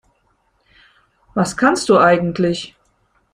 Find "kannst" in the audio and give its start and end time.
1.57-1.87